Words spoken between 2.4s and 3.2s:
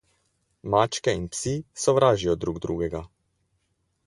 drug drugega.